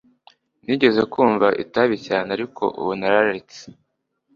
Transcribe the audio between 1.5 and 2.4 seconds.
itabi cyane,